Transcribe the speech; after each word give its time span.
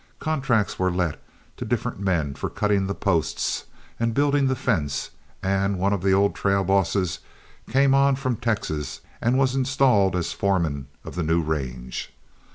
Contracts 0.17 0.79
were 0.79 0.89
let 0.89 1.21
to 1.57 1.63
different 1.63 1.99
men 1.99 2.33
for 2.33 2.49
cutting 2.49 2.87
the 2.87 2.95
posts 2.95 3.65
and 3.99 4.15
building 4.15 4.47
the 4.47 4.55
fence, 4.55 5.11
and 5.43 5.77
one 5.77 5.93
of 5.93 6.01
the 6.01 6.11
old 6.11 6.33
trail 6.33 6.63
bosses 6.63 7.19
came 7.69 7.93
on 7.93 8.15
from 8.15 8.35
Texas 8.35 9.01
and 9.21 9.37
was 9.37 9.53
installed 9.53 10.15
as 10.15 10.33
foreman 10.33 10.87
of 11.05 11.13
the 11.13 11.21
new 11.21 11.39
range. 11.39 12.11